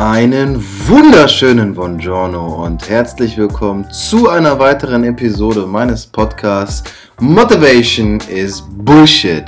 [0.00, 6.90] Einen wunderschönen Buongiorno und herzlich willkommen zu einer weiteren Episode meines Podcasts
[7.20, 9.44] Motivation is Bullshit.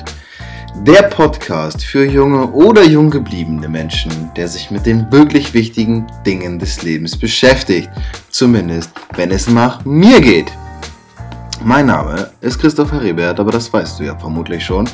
[0.87, 6.59] Der Podcast für junge oder jung gebliebene Menschen, der sich mit den wirklich wichtigen Dingen
[6.59, 7.89] des Lebens beschäftigt.
[8.28, 10.53] Zumindest, wenn es nach mir geht.
[11.64, 14.87] Mein Name ist Christopher Rebert, aber das weißt du ja vermutlich schon.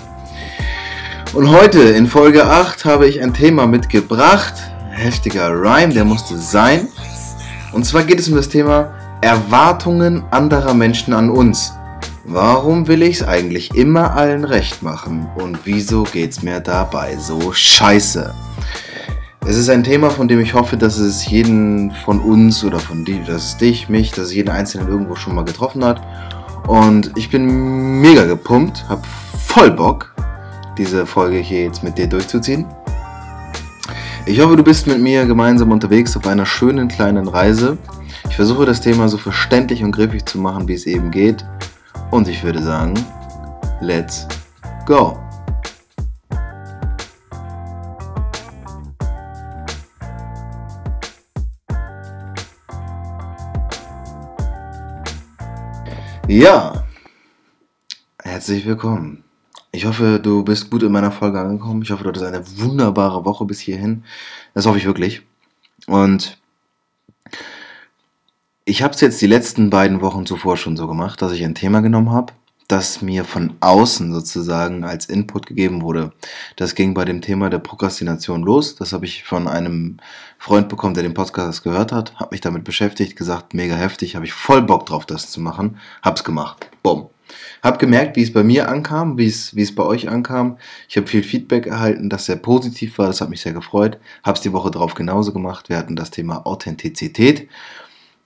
[1.32, 4.54] Und heute in Folge 8 habe ich ein Thema mitgebracht.
[4.98, 6.88] Heftiger Rhyme, der musste sein.
[7.72, 11.72] Und zwar geht es um das Thema Erwartungen anderer Menschen an uns.
[12.24, 17.16] Warum will ich es eigentlich immer allen recht machen und wieso geht es mir dabei
[17.16, 18.34] so scheiße?
[19.46, 23.04] Es ist ein Thema, von dem ich hoffe, dass es jeden von uns oder von
[23.04, 26.02] dir, dass es dich, mich, dass es jeden Einzelnen irgendwo schon mal getroffen hat.
[26.66, 29.06] Und ich bin mega gepumpt, hab
[29.46, 30.14] voll Bock,
[30.76, 32.66] diese Folge hier jetzt mit dir durchzuziehen.
[34.28, 37.78] Ich hoffe, du bist mit mir gemeinsam unterwegs auf einer schönen kleinen Reise.
[38.28, 41.46] Ich versuche das Thema so verständlich und griffig zu machen, wie es eben geht.
[42.10, 42.92] Und ich würde sagen,
[43.80, 44.28] let's
[44.84, 45.18] go.
[56.26, 56.84] Ja,
[58.22, 59.24] herzlich willkommen.
[59.78, 61.82] Ich hoffe, du bist gut in meiner Folge angekommen.
[61.82, 64.02] Ich hoffe, du hattest eine wunderbare Woche bis hierhin.
[64.52, 65.22] Das hoffe ich wirklich.
[65.86, 66.36] Und
[68.64, 71.54] ich habe es jetzt die letzten beiden Wochen zuvor schon so gemacht, dass ich ein
[71.54, 72.32] Thema genommen habe,
[72.66, 76.12] das mir von außen sozusagen als Input gegeben wurde.
[76.56, 78.74] Das ging bei dem Thema der Prokrastination los.
[78.74, 79.98] Das habe ich von einem
[80.40, 84.26] Freund bekommen, der den Podcast gehört hat, habe mich damit beschäftigt, gesagt, mega heftig, habe
[84.26, 86.68] ich voll Bock drauf, das zu machen, hab's gemacht.
[86.82, 87.10] Bumm.
[87.62, 90.58] Hab gemerkt, wie es bei mir ankam, wie es, wie es bei euch ankam.
[90.88, 93.98] Ich habe viel Feedback erhalten, das sehr positiv war, das hat mich sehr gefreut.
[94.22, 95.68] Hab's die Woche drauf genauso gemacht.
[95.68, 97.48] Wir hatten das Thema Authentizität.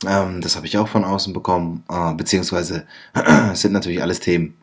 [0.06, 2.86] Ähm, das habe ich auch von außen bekommen, äh, beziehungsweise
[3.52, 4.54] es sind natürlich alles Themen,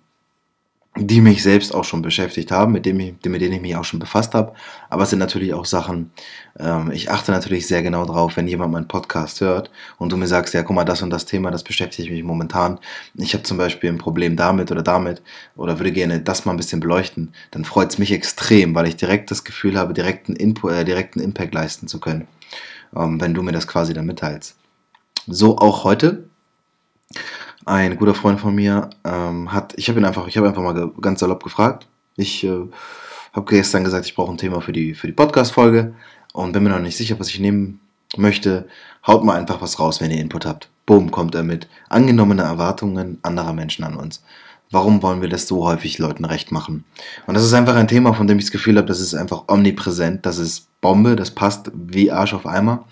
[0.96, 3.84] die mich selbst auch schon beschäftigt haben, mit, dem ich, mit denen ich mich auch
[3.84, 4.54] schon befasst habe.
[4.90, 6.12] Aber es sind natürlich auch Sachen,
[6.60, 10.28] ähm, ich achte natürlich sehr genau drauf, wenn jemand meinen Podcast hört und du mir
[10.28, 12.80] sagst, ja, guck mal, das und das Thema, das beschäftigt mich momentan.
[13.16, 15.22] Ich habe zum Beispiel ein Problem damit oder damit
[15.56, 18.98] oder würde gerne das mal ein bisschen beleuchten, dann freut es mich extrem, weil ich
[18.98, 22.28] direkt das Gefühl habe, direkten, Input, äh, direkten Impact leisten zu können,
[22.96, 24.58] ähm, wenn du mir das quasi dann mitteilst.
[25.28, 26.26] So auch heute.
[27.70, 30.92] Ein guter Freund von mir ähm, hat, ich habe ihn einfach, ich habe einfach mal
[31.00, 31.88] ganz salopp gefragt.
[32.16, 32.68] Ich äh,
[33.32, 35.94] habe gestern gesagt, ich brauche ein Thema für die, für die Podcast-Folge
[36.34, 37.80] und bin mir noch nicht sicher, was ich nehmen
[38.18, 38.68] möchte.
[39.06, 40.68] Haut mal einfach was raus, wenn ihr Input habt.
[40.88, 41.68] Boom, kommt er mit.
[41.90, 44.24] Angenommene Erwartungen anderer Menschen an uns.
[44.72, 46.86] Warum wollen wir das so häufig Leuten recht machen?
[47.28, 49.44] Und das ist einfach ein Thema, von dem ich das Gefühl habe, das ist einfach
[49.48, 52.86] omnipräsent, das ist Bombe, das passt wie Arsch auf Eimer.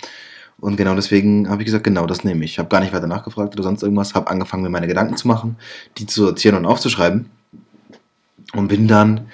[0.59, 2.51] Und genau deswegen habe ich gesagt, genau das nehme ich.
[2.51, 5.27] Ich habe gar nicht weiter nachgefragt oder sonst irgendwas, habe angefangen, mir meine Gedanken zu
[5.27, 5.57] machen,
[5.97, 7.29] die zu sortieren und aufzuschreiben.
[8.53, 9.27] Und bin dann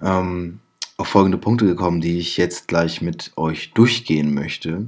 [0.00, 0.60] ähm,
[0.96, 4.86] auf folgende Punkte gekommen, die ich jetzt gleich mit euch durchgehen möchte,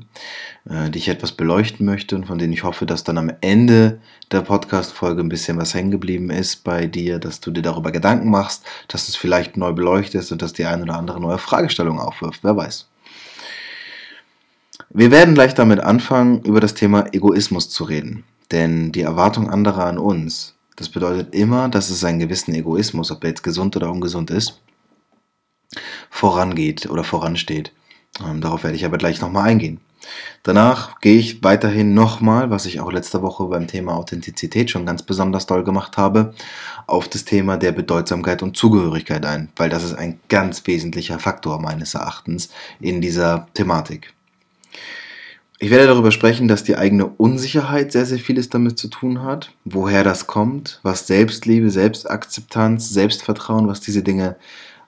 [0.68, 4.00] äh, die ich etwas beleuchten möchte und von denen ich hoffe, dass dann am Ende
[4.30, 8.30] der Podcast-Folge ein bisschen was hängen geblieben ist bei dir, dass du dir darüber Gedanken
[8.30, 11.98] machst, dass du es vielleicht neu beleuchtest und dass die eine oder andere neue Fragestellung
[11.98, 12.44] aufwirft.
[12.44, 12.86] Wer weiß.
[14.96, 18.22] Wir werden gleich damit anfangen, über das Thema Egoismus zu reden.
[18.52, 23.24] Denn die Erwartung anderer an uns, das bedeutet immer, dass es einen gewissen Egoismus, ob
[23.24, 24.62] er jetzt gesund oder ungesund ist,
[26.10, 27.72] vorangeht oder voransteht.
[28.24, 29.80] Ähm, darauf werde ich aber gleich nochmal eingehen.
[30.44, 35.02] Danach gehe ich weiterhin nochmal, was ich auch letzte Woche beim Thema Authentizität schon ganz
[35.02, 36.34] besonders doll gemacht habe,
[36.86, 41.60] auf das Thema der Bedeutsamkeit und Zugehörigkeit ein, weil das ist ein ganz wesentlicher Faktor
[41.60, 44.14] meines Erachtens in dieser Thematik.
[45.58, 49.52] Ich werde darüber sprechen, dass die eigene Unsicherheit sehr, sehr vieles damit zu tun hat,
[49.64, 54.36] woher das kommt, was Selbstliebe, Selbstakzeptanz, Selbstvertrauen, was diese Dinge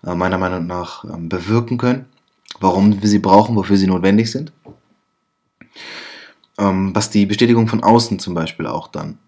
[0.05, 2.07] äh, meiner Meinung nach ähm, bewirken können,
[2.61, 4.53] warum wir sie brauchen, wofür sie notwendig sind.
[6.59, 9.19] Ähm, was die Bestätigung von außen zum Beispiel auch dann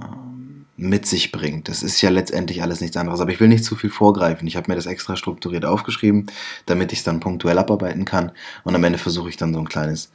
[0.00, 0.37] ähm,
[0.78, 1.68] mit sich bringt.
[1.68, 3.20] Das ist ja letztendlich alles nichts anderes.
[3.20, 4.46] Aber ich will nicht zu viel vorgreifen.
[4.46, 6.26] Ich habe mir das extra strukturiert aufgeschrieben,
[6.66, 8.30] damit ich es dann punktuell abarbeiten kann.
[8.62, 10.12] Und am Ende versuche ich dann so ein kleines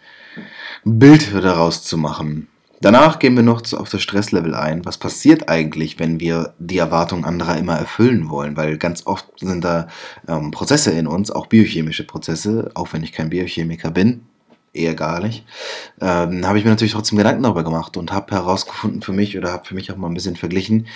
[0.85, 2.47] Bild daraus zu machen.
[2.79, 4.85] Danach gehen wir noch auf das Stresslevel ein.
[4.85, 8.57] Was passiert eigentlich, wenn wir die Erwartungen anderer immer erfüllen wollen?
[8.57, 9.87] Weil ganz oft sind da
[10.27, 14.25] ähm, Prozesse in uns, auch biochemische Prozesse, auch wenn ich kein Biochemiker bin,
[14.73, 15.45] eher gar nicht,
[16.01, 19.51] ähm, habe ich mir natürlich trotzdem Gedanken darüber gemacht und habe herausgefunden für mich oder
[19.51, 20.87] habe für mich auch mal ein bisschen verglichen,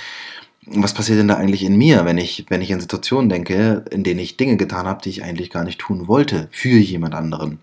[0.66, 4.04] was passiert denn da eigentlich in mir, wenn ich, wenn ich an Situationen denke, in
[4.04, 7.60] denen ich Dinge getan habe, die ich eigentlich gar nicht tun wollte, für jemand anderen.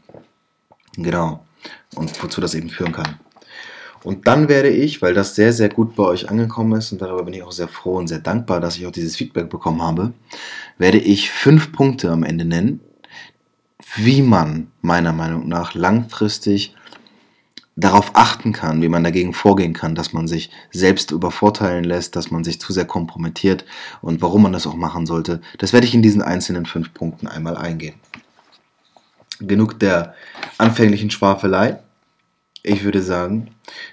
[0.97, 1.45] Genau.
[1.97, 3.19] und wozu das eben führen kann.
[4.05, 7.25] Und dann werde ich, weil das sehr, sehr gut bei euch angekommen ist und darüber
[7.25, 10.13] bin ich auch sehr froh und sehr dankbar, dass ich auch dieses Feedback bekommen habe,
[10.77, 12.81] werde ich fünf Punkte am Ende nennen,
[13.97, 16.75] wie man meiner Meinung nach langfristig
[17.77, 22.31] darauf achten kann, wie man dagegen vorgehen kann, dass man sich selbst übervorteilen lässt, dass
[22.31, 23.65] man sich zu sehr kompromittiert
[24.01, 25.41] und warum man das auch machen sollte.
[25.59, 27.97] Das werde ich in diesen einzelnen fünf Punkten einmal eingehen.
[29.41, 30.15] Genug der
[30.59, 31.81] anfänglichen Schwafelei
[32.67, 33.51] ich würde sagen,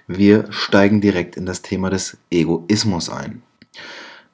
[0.08, 3.44] wir steigen direkt in das Thema des Egoismus ein.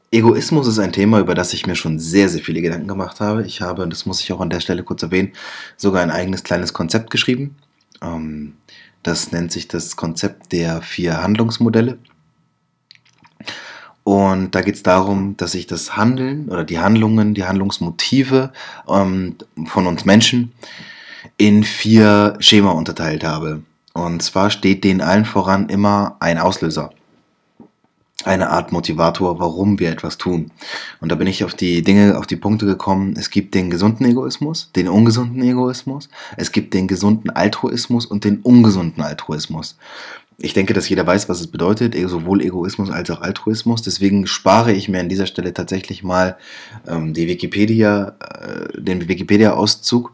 [0.09, 3.45] Egoismus ist ein Thema, über das ich mir schon sehr, sehr viele Gedanken gemacht habe.
[3.45, 5.33] Ich habe, und das muss ich auch an der Stelle kurz erwähnen,
[5.75, 7.57] sogar ein eigenes kleines Konzept geschrieben.
[8.01, 8.53] Ähm,
[9.03, 11.97] das nennt sich das Konzept der vier Handlungsmodelle.
[14.03, 18.53] Und da geht es darum, dass ich das Handeln oder die Handlungen, die Handlungsmotive
[18.87, 20.53] ähm, von uns Menschen
[21.37, 23.63] in vier Schema unterteilt habe.
[23.93, 26.91] Und zwar steht denen allen voran immer ein Auslöser.
[28.27, 30.51] Eine Art Motivator, warum wir etwas tun.
[30.99, 33.15] Und da bin ich auf die Dinge, auf die Punkte gekommen.
[33.17, 36.09] Es gibt den gesunden Egoismus, den ungesunden Egoismus.
[36.35, 39.77] Es gibt den gesunden Altruismus und den ungesunden Altruismus.
[40.39, 43.81] Ich denke, dass jeder weiß, was es bedeutet, sowohl Egoismus als auch Altruismus.
[43.81, 46.37] Deswegen spare ich mir an dieser Stelle tatsächlich mal
[46.85, 50.11] ähm, die Wikipedia, äh, den Wikipedia-Auszug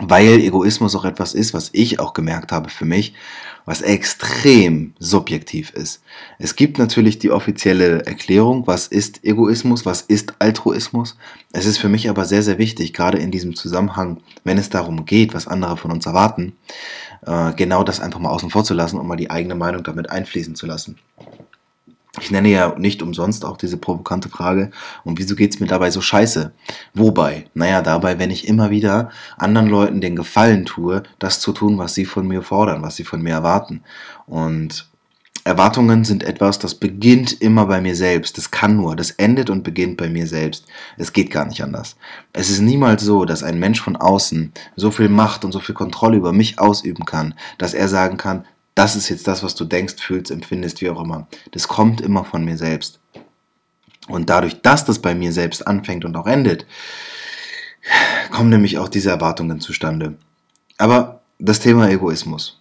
[0.00, 3.14] weil Egoismus auch etwas ist, was ich auch gemerkt habe für mich,
[3.66, 6.02] was extrem subjektiv ist.
[6.38, 11.16] Es gibt natürlich die offizielle Erklärung, was ist Egoismus, was ist Altruismus.
[11.52, 15.04] Es ist für mich aber sehr, sehr wichtig, gerade in diesem Zusammenhang, wenn es darum
[15.04, 16.54] geht, was andere von uns erwarten,
[17.26, 20.10] äh, genau das einfach mal außen vor zu lassen und mal die eigene Meinung damit
[20.10, 20.98] einfließen zu lassen.
[22.18, 24.72] Ich nenne ja nicht umsonst auch diese provokante Frage,
[25.04, 26.52] und wieso geht's mir dabei so scheiße?
[26.92, 27.44] Wobei?
[27.54, 31.94] Naja, dabei, wenn ich immer wieder anderen Leuten den Gefallen tue, das zu tun, was
[31.94, 33.82] sie von mir fordern, was sie von mir erwarten.
[34.26, 34.90] Und
[35.44, 38.36] Erwartungen sind etwas, das beginnt immer bei mir selbst.
[38.36, 40.66] Das kann nur, das endet und beginnt bei mir selbst.
[40.98, 41.96] Es geht gar nicht anders.
[42.32, 45.74] Es ist niemals so, dass ein Mensch von außen so viel Macht und so viel
[45.74, 48.44] Kontrolle über mich ausüben kann, dass er sagen kann,
[48.80, 51.28] das ist jetzt das, was du denkst, fühlst, empfindest, wie auch immer.
[51.50, 52.98] Das kommt immer von mir selbst.
[54.08, 56.64] Und dadurch, dass das bei mir selbst anfängt und auch endet,
[58.30, 60.16] kommen nämlich auch diese Erwartungen zustande.
[60.78, 62.59] Aber das Thema Egoismus.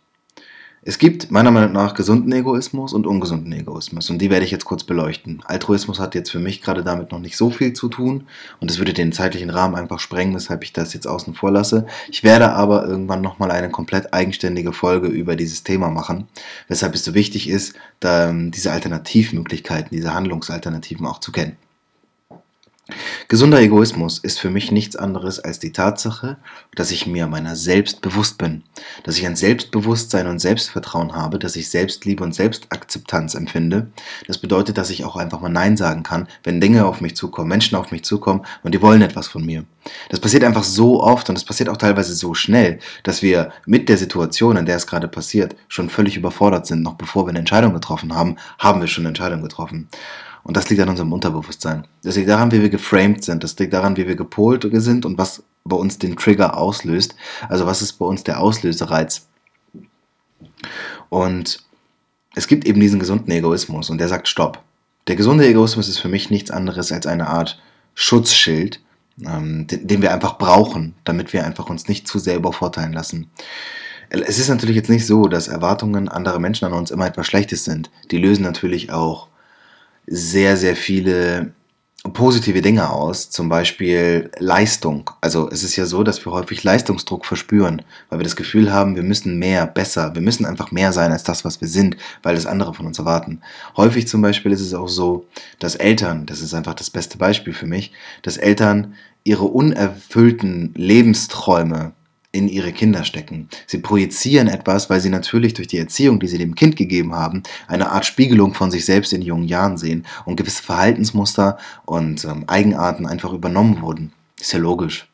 [0.82, 4.64] Es gibt meiner Meinung nach gesunden Egoismus und ungesunden Egoismus und die werde ich jetzt
[4.64, 5.44] kurz beleuchten.
[5.46, 8.28] Altruismus hat jetzt für mich gerade damit noch nicht so viel zu tun
[8.62, 11.86] und es würde den zeitlichen Rahmen einfach sprengen, weshalb ich das jetzt außen vor lasse.
[12.10, 16.30] Ich werde aber irgendwann nochmal eine komplett eigenständige Folge über dieses Thema machen,
[16.70, 21.58] weshalb es so wichtig ist, ähm, diese Alternativmöglichkeiten, diese Handlungsalternativen auch zu kennen.
[23.28, 26.38] Gesunder Egoismus ist für mich nichts anderes als die Tatsache,
[26.76, 28.64] dass ich mir meiner selbst bewusst bin,
[29.04, 33.88] dass ich ein Selbstbewusstsein und Selbstvertrauen habe, dass ich Selbstliebe und Selbstakzeptanz empfinde.
[34.28, 37.50] Das bedeutet, dass ich auch einfach mal Nein sagen kann, wenn Dinge auf mich zukommen,
[37.50, 39.66] Menschen auf mich zukommen und die wollen etwas von mir.
[40.10, 43.90] Das passiert einfach so oft und das passiert auch teilweise so schnell, dass wir mit
[43.90, 46.84] der Situation, in der es gerade passiert, schon völlig überfordert sind.
[46.84, 49.88] Noch bevor wir eine Entscheidung getroffen haben, haben wir schon eine Entscheidung getroffen.
[50.44, 51.86] Und das liegt an unserem Unterbewusstsein.
[52.04, 53.44] Das liegt daran, wie wir geframed sind.
[53.44, 57.16] Das liegt daran, wie wir gepolt sind und was bei uns den Trigger auslöst.
[57.48, 59.28] Also was ist bei uns der Auslösereiz.
[61.10, 61.64] Und
[62.36, 64.62] es gibt eben diesen gesunden Egoismus und der sagt Stopp.
[65.08, 67.60] Der gesunde Egoismus ist für mich nichts anderes als eine Art
[67.96, 68.80] Schutzschild,
[69.26, 73.30] ähm, den, den wir einfach brauchen, damit wir einfach uns nicht zu sehr übervorteilen lassen.
[74.12, 77.66] Es ist natürlich jetzt nicht so, dass Erwartungen anderer Menschen an uns immer etwas Schlechtes
[77.66, 77.92] sind.
[78.10, 79.28] Die lösen natürlich auch
[80.10, 81.54] sehr, sehr viele
[82.14, 85.10] positive Dinge aus, zum Beispiel Leistung.
[85.20, 88.96] Also es ist ja so, dass wir häufig Leistungsdruck verspüren, weil wir das Gefühl haben,
[88.96, 92.36] wir müssen mehr, besser, wir müssen einfach mehr sein als das, was wir sind, weil
[92.36, 93.42] das andere von uns erwarten.
[93.76, 95.26] Häufig zum Beispiel ist es auch so,
[95.60, 101.92] dass Eltern, das ist einfach das beste Beispiel für mich, dass Eltern ihre unerfüllten Lebensträume
[102.32, 103.50] in ihre Kinder stecken.
[103.66, 107.44] Sie projizieren etwas, weil sie natürlich durch die Erziehung, die sie dem Kind gegeben haben,
[107.68, 112.44] eine Art Spiegelung von sich selbst in jungen Jahren sehen und gewisse Verhaltensmuster und ähm,
[112.48, 114.14] Eigenarten einfach übernommen wurden.
[114.40, 115.08] Ist ja logisch.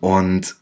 [0.00, 0.56] Und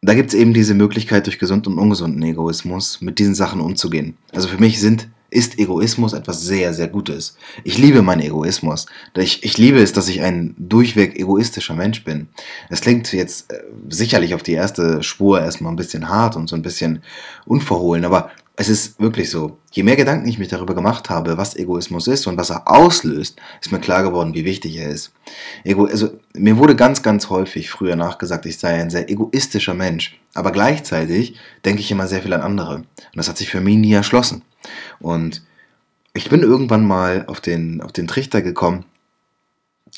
[0.00, 4.16] da gibt es eben diese Möglichkeit, durch gesunden und ungesunden Egoismus mit diesen Sachen umzugehen.
[4.32, 7.36] Also für mich sind ist Egoismus etwas sehr, sehr Gutes.
[7.64, 8.86] Ich liebe meinen Egoismus.
[9.16, 12.28] Ich, ich liebe es, dass ich ein durchweg egoistischer Mensch bin.
[12.70, 16.56] Es klingt jetzt äh, sicherlich auf die erste Spur erstmal ein bisschen hart und so
[16.56, 17.02] ein bisschen
[17.44, 19.58] unverhohlen, aber es ist wirklich so.
[19.70, 23.38] Je mehr Gedanken ich mich darüber gemacht habe, was Egoismus ist und was er auslöst,
[23.60, 25.12] ist mir klar geworden, wie wichtig er ist.
[25.62, 30.18] Ego, also, mir wurde ganz, ganz häufig früher nachgesagt, ich sei ein sehr egoistischer Mensch.
[30.32, 31.36] Aber gleichzeitig
[31.66, 32.76] denke ich immer sehr viel an andere.
[32.76, 34.42] Und das hat sich für mich nie erschlossen.
[35.00, 35.42] Und
[36.14, 38.86] ich bin irgendwann mal auf den, auf den Trichter gekommen,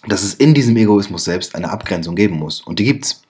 [0.08, 2.60] dass es in diesem Egoismus selbst eine Abgrenzung geben muss.
[2.60, 3.22] Und die gibt's.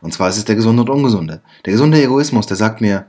[0.00, 1.42] Und zwar ist es der gesunde und ungesunde.
[1.64, 3.06] Der gesunde Egoismus, der sagt mir,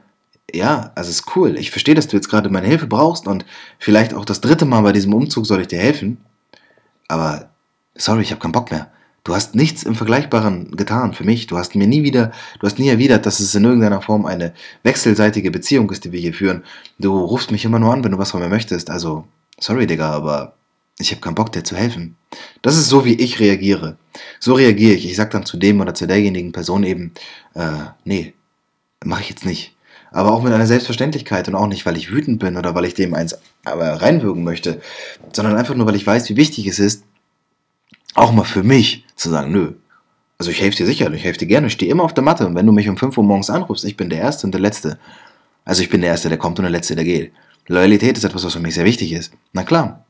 [0.54, 1.58] ja, also ist cool.
[1.58, 3.46] Ich verstehe, dass du jetzt gerade meine Hilfe brauchst und
[3.78, 6.18] vielleicht auch das dritte Mal bei diesem Umzug soll ich dir helfen.
[7.08, 7.50] Aber
[7.96, 8.92] sorry, ich habe keinen Bock mehr.
[9.24, 11.48] Du hast nichts im Vergleichbaren getan für mich.
[11.48, 14.54] Du hast mir nie wieder, du hast nie erwidert, dass es in irgendeiner Form eine
[14.84, 16.64] wechselseitige Beziehung ist, die wir hier führen.
[17.00, 18.90] Du rufst mich immer nur an, wenn du was von mir möchtest.
[18.90, 19.28] Also,
[19.60, 20.56] sorry, Digga, aber
[21.00, 22.16] ich habe keinen Bock, dir zu helfen.
[22.62, 23.98] Das ist so, wie ich reagiere.
[24.40, 25.06] So reagiere ich.
[25.06, 27.14] Ich sage dann zu dem oder zu derjenigen Person eben,
[27.56, 27.72] äh,
[28.06, 28.34] nee,
[29.04, 29.76] mache ich jetzt nicht
[30.12, 32.94] aber auch mit einer Selbstverständlichkeit und auch nicht, weil ich wütend bin oder weil ich
[32.94, 34.82] dem eins reinwirken möchte,
[35.34, 37.04] sondern einfach nur, weil ich weiß, wie wichtig es ist,
[38.16, 39.74] auch mal für mich zu sagen, nö.
[40.38, 42.48] Also ich helfe dir sicher, ich helfe dir gerne, ich stehe immer auf der Matte
[42.48, 44.62] und wenn du mich um 5 Uhr morgens anrufst, ich bin der Erste und der
[44.62, 44.98] Letzte.
[45.66, 47.34] Also ich bin der Erste, der kommt und der Letzte, der geht.
[47.68, 49.34] Loyalität ist etwas, was für mich sehr wichtig ist.
[49.54, 50.06] Na klar.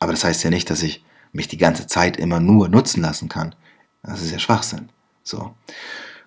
[0.00, 3.28] Aber das heißt ja nicht, dass ich mich die ganze Zeit immer nur nutzen lassen
[3.28, 3.54] kann.
[4.02, 4.88] Das ist ja Schwachsinn.
[5.22, 5.54] So.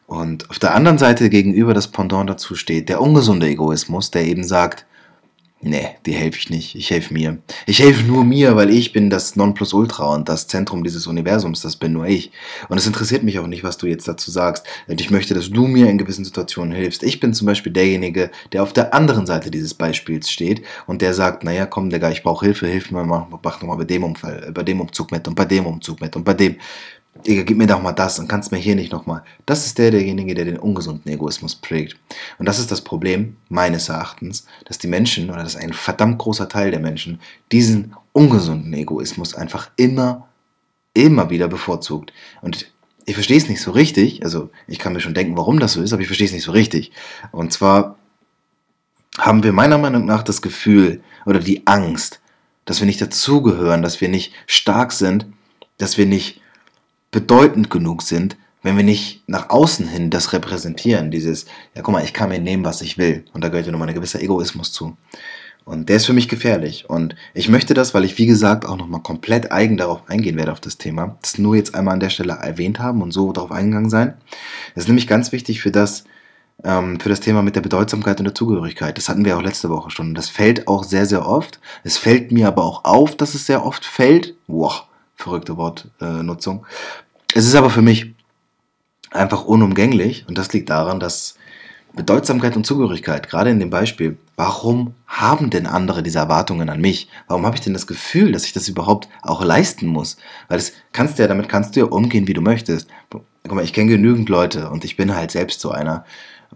[0.07, 4.43] Und auf der anderen Seite gegenüber das Pendant dazu steht der ungesunde Egoismus, der eben
[4.43, 4.85] sagt,
[5.63, 7.37] nee, dir helfe ich nicht, ich helfe mir.
[7.65, 11.75] Ich helfe nur mir, weil ich bin das Nonplusultra und das Zentrum dieses Universums, das
[11.75, 12.31] bin nur ich.
[12.69, 14.65] Und es interessiert mich auch nicht, was du jetzt dazu sagst.
[14.87, 17.03] Und ich möchte, dass du mir in gewissen Situationen hilfst.
[17.03, 21.13] Ich bin zum Beispiel derjenige, der auf der anderen Seite dieses Beispiels steht und der
[21.13, 24.03] sagt, naja, komm, Digga, ich brauche Hilfe, hilf mir mal, mach doch mal bei dem,
[24.03, 26.57] Umfall, bei dem Umzug mit und bei dem Umzug mit und bei dem.
[27.27, 29.23] Digga, gib mir doch mal das und kannst mir hier nicht nochmal.
[29.45, 31.95] Das ist der, derjenige, der den ungesunden Egoismus prägt.
[32.39, 36.49] Und das ist das Problem, meines Erachtens, dass die Menschen, oder dass ein verdammt großer
[36.49, 37.19] Teil der Menschen,
[37.51, 40.27] diesen ungesunden Egoismus einfach immer,
[40.93, 42.11] immer wieder bevorzugt.
[42.41, 42.71] Und
[43.05, 45.81] ich verstehe es nicht so richtig, also ich kann mir schon denken, warum das so
[45.81, 46.91] ist, aber ich verstehe es nicht so richtig.
[47.31, 47.97] Und zwar
[49.17, 52.21] haben wir meiner Meinung nach das Gefühl oder die Angst,
[52.65, 55.27] dass wir nicht dazugehören, dass wir nicht stark sind,
[55.77, 56.41] dass wir nicht
[57.13, 61.11] bedeutend genug sind, wenn wir nicht nach außen hin das repräsentieren.
[61.11, 63.23] Dieses, ja guck mal, ich kann mir nehmen, was ich will.
[63.33, 64.97] Und da gehört ja nochmal ein gewisser Egoismus zu.
[65.65, 66.89] Und der ist für mich gefährlich.
[66.89, 70.51] Und ich möchte das, weil ich, wie gesagt, auch nochmal komplett eigen darauf eingehen werde,
[70.51, 73.51] auf das Thema, das nur jetzt einmal an der Stelle erwähnt haben und so darauf
[73.51, 74.15] eingegangen sein.
[74.75, 76.03] Das ist nämlich ganz wichtig für das,
[76.65, 78.97] ähm, für das Thema mit der Bedeutsamkeit und der Zugehörigkeit.
[78.97, 80.15] Das hatten wir auch letzte Woche schon.
[80.15, 81.59] Das fällt auch sehr, sehr oft.
[81.83, 84.35] Es fällt mir aber auch auf, dass es sehr oft fällt.
[84.47, 84.83] Wow,
[85.15, 86.65] verrückte Wortnutzung.
[87.33, 88.13] Es ist aber für mich
[89.11, 91.35] einfach unumgänglich und das liegt daran, dass
[91.95, 97.07] Bedeutsamkeit und Zugehörigkeit, gerade in dem Beispiel, warum haben denn andere diese Erwartungen an mich?
[97.27, 100.17] Warum habe ich denn das Gefühl, dass ich das überhaupt auch leisten muss?
[100.47, 102.89] Weil das kannst du ja, damit kannst du ja umgehen, wie du möchtest.
[103.11, 106.03] Guck mal, ich kenne genügend Leute und ich bin halt selbst so einer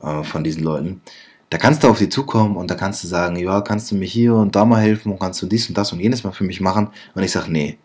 [0.02, 1.02] äh, von diesen Leuten.
[1.52, 4.06] Da kannst du auf sie zukommen und da kannst du sagen, ja, kannst du mir
[4.06, 6.44] hier und da mal helfen und kannst du dies und das und jenes mal für
[6.44, 6.90] mich machen?
[7.14, 7.78] Und ich sage, nee,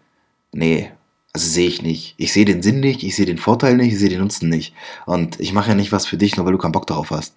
[0.52, 0.90] nee,
[1.32, 2.14] also sehe ich nicht.
[2.18, 4.75] Ich sehe den Sinn nicht, ich sehe den Vorteil nicht, ich sehe den Nutzen nicht.
[5.06, 7.35] Und ich mache ja nicht was für dich, nur weil du keinen Bock darauf hast.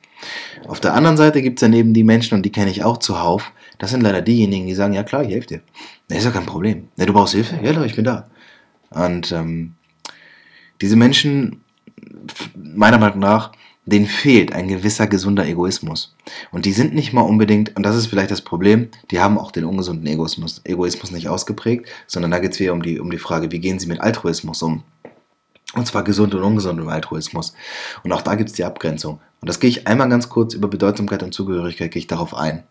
[0.67, 3.53] Auf der anderen Seite gibt es daneben die Menschen, und die kenne ich auch zuhauf.
[3.77, 5.61] Das sind leider diejenigen, die sagen, ja klar, ich helfe dir.
[6.07, 6.89] Das ist ja kein Problem.
[6.97, 7.57] Ja, du brauchst Hilfe?
[7.63, 8.27] Ja, ich bin da.
[8.89, 9.75] Und ähm,
[10.81, 11.61] diese Menschen,
[12.55, 13.53] meiner Meinung nach,
[13.85, 16.15] denen fehlt ein gewisser gesunder Egoismus.
[16.51, 19.51] Und die sind nicht mal unbedingt, und das ist vielleicht das Problem, die haben auch
[19.51, 23.19] den ungesunden Egoismus, Egoismus nicht ausgeprägt, sondern da geht es wieder um die, um die
[23.19, 24.83] Frage, wie gehen sie mit Altruismus um?
[25.75, 27.53] Und zwar gesund und ungesund Altruismus.
[28.03, 29.19] Und auch da gibt es die Abgrenzung.
[29.41, 32.63] Und das gehe ich einmal ganz kurz über Bedeutsamkeit und Zugehörigkeit, gehe ich darauf ein.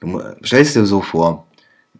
[0.00, 1.46] Du stellst dir so vor,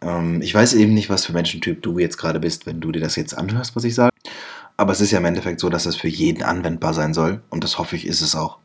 [0.01, 3.01] ähm, ich weiß eben nicht, was für Menschentyp du jetzt gerade bist, wenn du dir
[3.01, 4.13] das jetzt anhörst, was ich sage.
[4.77, 7.41] Aber es ist ja im Endeffekt so, dass es für jeden anwendbar sein soll.
[7.51, 8.59] Und das hoffe ich, ist es auch.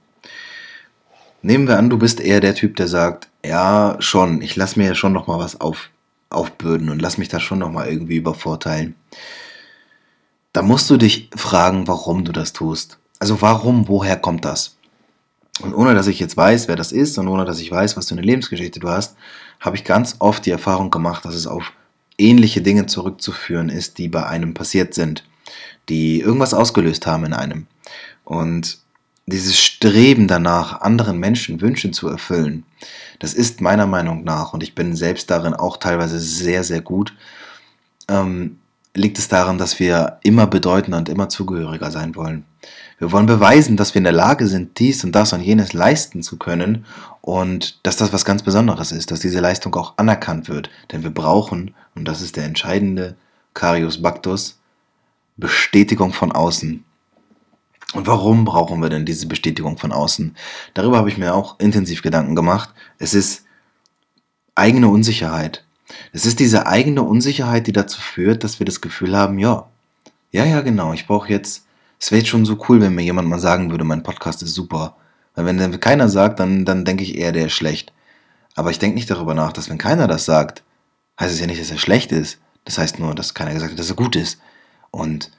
[1.42, 4.88] Nehmen wir an, du bist eher der Typ, der sagt, ja, schon, ich lasse mir
[4.88, 5.90] ja schon nochmal was auf,
[6.30, 8.96] aufbürden und lass mich da schon nochmal irgendwie übervorteilen.
[10.54, 12.98] Da musst du dich fragen, warum du das tust.
[13.20, 14.78] Also warum, woher kommt das?
[15.62, 18.10] Und ohne dass ich jetzt weiß, wer das ist und ohne dass ich weiß, was
[18.10, 19.16] für eine Lebensgeschichte du hast,
[19.60, 21.72] habe ich ganz oft die Erfahrung gemacht, dass es auf
[22.18, 25.24] ähnliche Dinge zurückzuführen ist, die bei einem passiert sind
[25.90, 27.68] die irgendwas ausgelöst haben in einem.
[28.24, 28.80] Und
[29.26, 32.64] dieses Streben danach, anderen Menschen Wünsche zu erfüllen,
[33.20, 37.14] das ist meiner Meinung nach, und ich bin selbst darin auch teilweise sehr, sehr gut,
[38.08, 38.60] ähm,
[38.94, 42.46] liegt es daran, dass wir immer bedeutender und immer zugehöriger sein wollen.
[43.00, 46.24] Wir wollen beweisen, dass wir in der Lage sind, dies und das und jenes leisten
[46.24, 46.86] zu können
[47.22, 50.72] und dass das was ganz Besonderes ist, dass diese Leistung auch anerkannt wird.
[50.92, 53.16] Denn wir brauchen, und das ist der entscheidende
[53.54, 54.57] Carius Bactus,
[55.38, 56.84] Bestätigung von außen.
[57.94, 60.36] Und warum brauchen wir denn diese Bestätigung von außen?
[60.74, 62.70] Darüber habe ich mir auch intensiv Gedanken gemacht.
[63.00, 63.46] Es ist
[64.56, 65.64] eigene Unsicherheit.
[66.12, 69.68] Es ist diese eigene Unsicherheit, die dazu führt, dass wir das Gefühl haben, ja,
[70.32, 71.66] ja, ja, genau, ich brauche jetzt,
[72.00, 74.54] es wäre jetzt schon so cool, wenn mir jemand mal sagen würde, mein Podcast ist
[74.54, 74.98] super.
[75.36, 77.94] Weil wenn dann keiner sagt, dann, dann denke ich eher, der ist schlecht.
[78.56, 80.64] Aber ich denke nicht darüber nach, dass wenn keiner das sagt,
[81.20, 82.40] heißt es ja nicht, dass er schlecht ist.
[82.66, 84.40] Das heißt nur, dass keiner gesagt hat, dass er gut ist.
[84.98, 85.32] Und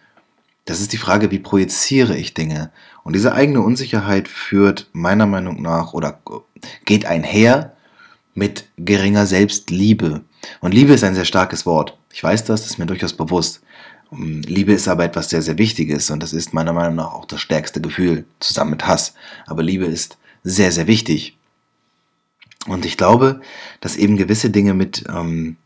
[0.66, 2.70] das ist die Frage, wie projiziere ich Dinge?
[3.02, 6.20] Und diese eigene Unsicherheit führt meiner Meinung nach oder
[6.84, 7.74] geht einher
[8.34, 10.22] mit geringer Selbstliebe.
[10.60, 11.98] Und Liebe ist ein sehr starkes Wort.
[12.12, 13.62] Ich weiß das, das ist mir durchaus bewusst.
[14.12, 17.24] Ähm, Liebe ist aber etwas sehr, sehr Wichtiges und das ist meiner Meinung nach auch
[17.24, 19.14] das stärkste Gefühl, zusammen mit Hass.
[19.46, 21.36] Aber Liebe ist sehr, sehr wichtig.
[22.68, 23.40] Und ich glaube,
[23.80, 25.56] dass eben gewisse Dinge mit, ähm,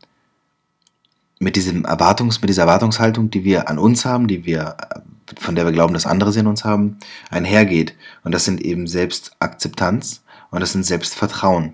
[1.43, 4.77] mit, diesem Erwartungs, mit dieser Erwartungshaltung, die wir an uns haben, die wir,
[5.39, 6.97] von der wir glauben, dass andere sie in uns haben,
[7.29, 7.95] einhergeht.
[8.23, 11.73] Und das sind eben Selbstakzeptanz und das sind Selbstvertrauen.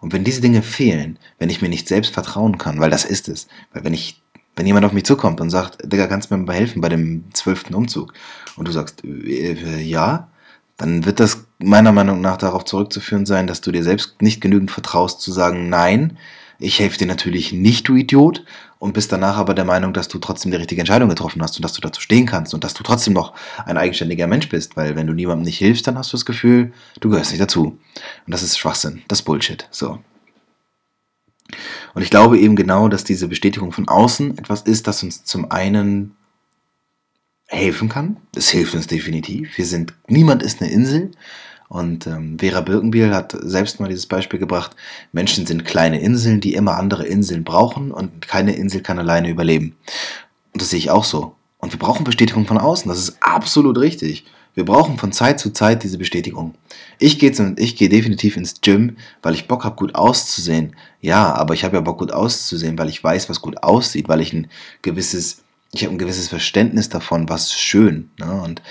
[0.00, 3.28] Und wenn diese Dinge fehlen, wenn ich mir nicht selbst vertrauen kann, weil das ist
[3.28, 4.22] es, weil wenn ich,
[4.54, 7.24] wenn jemand auf mich zukommt und sagt, Digga, kannst du mir mal helfen bei dem
[7.32, 8.12] zwölften Umzug?
[8.56, 10.28] Und du sagst, äh, ja,
[10.76, 14.70] dann wird das meiner Meinung nach darauf zurückzuführen sein, dass du dir selbst nicht genügend
[14.70, 16.16] vertraust zu sagen, nein,
[16.60, 18.44] ich helfe dir natürlich nicht, du Idiot,
[18.78, 21.64] und bist danach aber der Meinung, dass du trotzdem die richtige Entscheidung getroffen hast und
[21.64, 24.96] dass du dazu stehen kannst und dass du trotzdem noch ein eigenständiger Mensch bist, weil
[24.96, 27.78] wenn du niemandem nicht hilfst, dann hast du das Gefühl, du gehörst nicht dazu.
[28.26, 29.66] Und das ist Schwachsinn, das ist Bullshit.
[29.70, 29.98] So.
[31.94, 35.50] Und ich glaube eben genau, dass diese Bestätigung von außen etwas ist, das uns zum
[35.50, 36.14] einen
[37.46, 38.18] helfen kann.
[38.36, 39.56] Es hilft uns definitiv.
[39.56, 41.10] Wir sind, niemand ist eine Insel.
[41.68, 44.74] Und ähm, Vera Birkenbiel hat selbst mal dieses Beispiel gebracht,
[45.12, 49.76] Menschen sind kleine Inseln, die immer andere Inseln brauchen und keine Insel kann alleine überleben.
[50.52, 51.34] Und das sehe ich auch so.
[51.58, 54.24] Und wir brauchen Bestätigung von außen, das ist absolut richtig.
[54.54, 56.54] Wir brauchen von Zeit zu Zeit diese Bestätigung.
[56.98, 60.74] Ich gehe ich gehe definitiv ins Gym, weil ich Bock habe, gut auszusehen.
[61.00, 64.20] Ja, aber ich habe ja Bock, gut auszusehen, weil ich weiß, was gut aussieht, weil
[64.20, 64.48] ich ein
[64.82, 68.10] gewisses, ich habe ein gewisses Verständnis davon, was schön.
[68.18, 68.32] Ne?
[68.42, 68.62] Und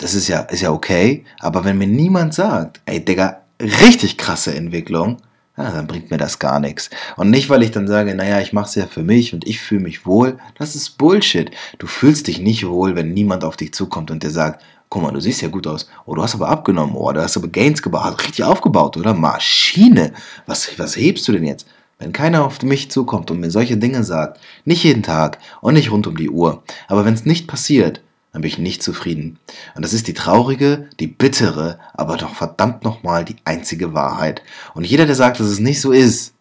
[0.00, 4.54] das ist ja, ist ja okay, aber wenn mir niemand sagt, ey Digga, richtig krasse
[4.54, 5.18] Entwicklung,
[5.58, 6.88] ja, dann bringt mir das gar nichts.
[7.16, 9.60] Und nicht, weil ich dann sage, naja, ich mache es ja für mich und ich
[9.60, 10.38] fühle mich wohl.
[10.58, 11.50] Das ist Bullshit.
[11.78, 15.12] Du fühlst dich nicht wohl, wenn niemand auf dich zukommt und dir sagt, guck mal,
[15.12, 15.86] du siehst ja gut aus.
[16.06, 16.96] Oh, du hast aber abgenommen.
[16.96, 18.22] Oh, du hast aber Gains gebaut.
[18.22, 19.12] Richtig aufgebaut, oder?
[19.12, 20.14] Maschine.
[20.46, 21.66] Was, was hebst du denn jetzt?
[21.98, 25.90] Wenn keiner auf mich zukommt und mir solche Dinge sagt, nicht jeden Tag und nicht
[25.90, 28.00] rund um die Uhr, aber wenn es nicht passiert,
[28.32, 29.38] dann bin ich nicht zufrieden.
[29.74, 34.42] Und das ist die traurige, die bittere, aber doch verdammt nochmal die einzige Wahrheit.
[34.74, 36.34] Und jeder, der sagt, dass es nicht so ist,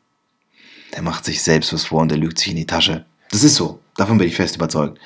[0.94, 3.06] der macht sich selbst was vor und der lügt sich in die Tasche.
[3.32, 3.80] Das ist so.
[3.96, 5.00] Davon bin ich fest überzeugt.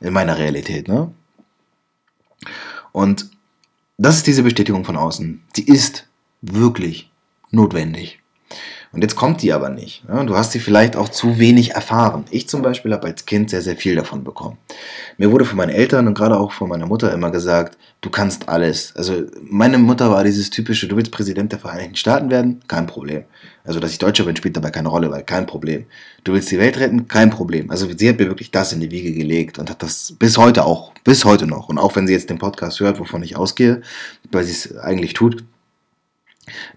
[0.00, 1.12] In meiner Realität, ne?
[2.92, 3.30] Und
[3.98, 5.42] das ist diese Bestätigung von außen.
[5.54, 6.06] Sie ist
[6.40, 7.10] wirklich
[7.50, 8.19] notwendig.
[8.92, 10.02] Und jetzt kommt die aber nicht.
[10.08, 12.24] Du hast sie vielleicht auch zu wenig erfahren.
[12.30, 14.58] Ich zum Beispiel habe als Kind sehr, sehr viel davon bekommen.
[15.16, 18.48] Mir wurde von meinen Eltern und gerade auch von meiner Mutter immer gesagt, du kannst
[18.48, 18.92] alles.
[18.96, 22.62] Also meine Mutter war dieses typische, du willst Präsident der Vereinigten Staaten werden?
[22.66, 23.24] Kein Problem.
[23.62, 25.86] Also dass ich Deutscher bin, spielt dabei keine Rolle, weil kein Problem.
[26.24, 27.06] Du willst die Welt retten?
[27.06, 27.70] Kein Problem.
[27.70, 30.64] Also sie hat mir wirklich das in die Wiege gelegt und hat das bis heute
[30.64, 31.68] auch, bis heute noch.
[31.68, 33.82] Und auch wenn sie jetzt den Podcast hört, wovon ich ausgehe,
[34.32, 35.44] weil sie es eigentlich tut,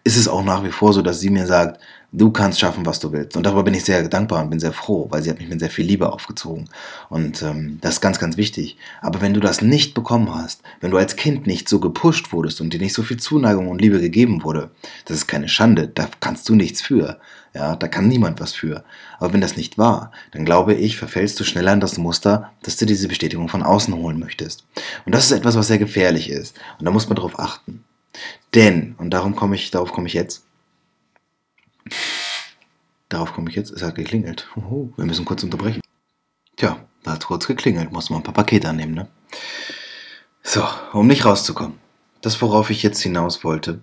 [0.04, 1.80] ist es auch nach wie vor so, dass sie mir sagt,
[2.14, 3.36] du kannst schaffen, was du willst.
[3.36, 5.60] Und darüber bin ich sehr dankbar und bin sehr froh, weil sie hat mich mit
[5.60, 6.70] sehr viel Liebe aufgezogen.
[7.10, 8.78] Und ähm, das ist ganz, ganz wichtig.
[9.02, 12.62] Aber wenn du das nicht bekommen hast, wenn du als Kind nicht so gepusht wurdest
[12.62, 14.70] und dir nicht so viel Zuneigung und Liebe gegeben wurde,
[15.06, 17.20] das ist keine Schande, da kannst du nichts für.
[17.56, 18.84] Ja, da kann niemand was für.
[19.20, 22.78] Aber wenn das nicht war, dann glaube ich, verfällst du schneller in das Muster, dass
[22.78, 24.66] du diese Bestätigung von außen holen möchtest.
[25.06, 26.60] Und das ist etwas, was sehr gefährlich ist.
[26.80, 27.83] Und da muss man darauf achten.
[28.56, 30.46] Denn, und darum komme ich, darauf komme ich jetzt,
[33.14, 33.70] Darauf komme ich jetzt.
[33.70, 34.48] Es hat geklingelt.
[34.56, 35.82] Oho, wir müssen kurz unterbrechen.
[36.56, 37.92] Tja, da hat es kurz geklingelt.
[37.92, 39.08] Muss man ein paar Pakete annehmen, ne?
[40.42, 40.64] So,
[40.94, 41.78] um nicht rauszukommen.
[42.22, 43.82] Das, worauf ich jetzt hinaus wollte,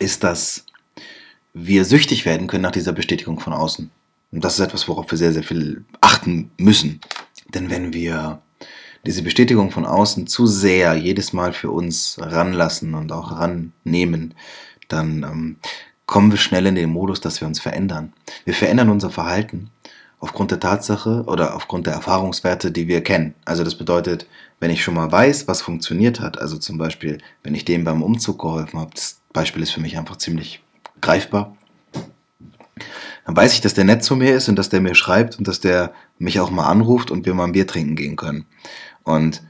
[0.00, 0.66] ist, dass
[1.54, 3.92] wir süchtig werden können nach dieser Bestätigung von außen.
[4.32, 7.00] Und das ist etwas, worauf wir sehr, sehr viel achten müssen.
[7.54, 8.42] Denn wenn wir
[9.04, 14.34] diese Bestätigung von außen zu sehr jedes Mal für uns ranlassen und auch rannehmen,
[14.88, 15.56] dann ähm,
[16.06, 18.12] kommen wir schnell in den Modus, dass wir uns verändern.
[18.44, 19.70] Wir verändern unser Verhalten
[20.20, 23.34] aufgrund der Tatsache oder aufgrund der Erfahrungswerte, die wir kennen.
[23.44, 24.26] Also das bedeutet,
[24.60, 28.02] wenn ich schon mal weiß, was funktioniert hat, also zum Beispiel, wenn ich dem beim
[28.02, 30.62] Umzug geholfen habe, das Beispiel ist für mich einfach ziemlich
[31.00, 31.56] greifbar,
[33.24, 35.48] dann weiß ich, dass der nett zu mir ist und dass der mir schreibt und
[35.48, 38.46] dass der mich auch mal anruft und wir mal ein Bier trinken gehen können.
[39.04, 39.42] Und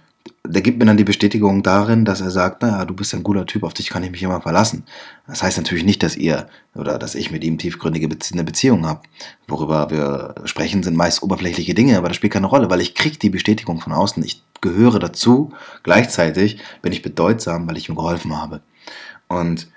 [0.47, 3.47] der gibt mir dann die Bestätigung darin, dass er sagt, naja, du bist ein guter
[3.47, 4.85] Typ, auf dich kann ich mich immer verlassen.
[5.27, 8.87] Das heißt natürlich nicht, dass ihr oder dass ich mit ihm tiefgründige Bezie eine Beziehung
[8.87, 9.03] habe.
[9.47, 13.19] Worüber wir sprechen, sind meist oberflächliche Dinge, aber das spielt keine Rolle, weil ich kriege
[13.19, 14.23] die Bestätigung von außen.
[14.25, 15.53] Ich gehöre dazu.
[15.85, 18.62] Gleichzeitig bin ich bedeutsam, weil ich ihm geholfen habe.
[19.29, 19.69] Und